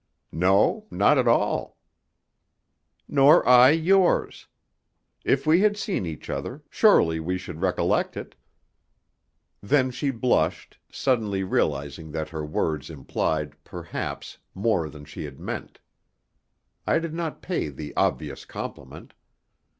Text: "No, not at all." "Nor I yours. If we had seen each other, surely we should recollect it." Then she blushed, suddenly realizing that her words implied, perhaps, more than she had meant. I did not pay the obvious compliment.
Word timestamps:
"No, 0.33 0.87
not 0.89 1.19
at 1.19 1.27
all." 1.27 1.77
"Nor 3.07 3.47
I 3.47 3.69
yours. 3.69 4.47
If 5.23 5.45
we 5.45 5.61
had 5.61 5.77
seen 5.77 6.07
each 6.07 6.27
other, 6.27 6.63
surely 6.71 7.19
we 7.19 7.37
should 7.37 7.61
recollect 7.61 8.17
it." 8.17 8.33
Then 9.61 9.91
she 9.91 10.09
blushed, 10.09 10.79
suddenly 10.91 11.43
realizing 11.43 12.09
that 12.13 12.29
her 12.29 12.43
words 12.43 12.89
implied, 12.89 13.55
perhaps, 13.63 14.39
more 14.55 14.89
than 14.89 15.05
she 15.05 15.23
had 15.23 15.39
meant. 15.39 15.79
I 16.87 16.97
did 16.97 17.13
not 17.13 17.43
pay 17.43 17.69
the 17.69 17.95
obvious 17.95 18.43
compliment. 18.43 19.13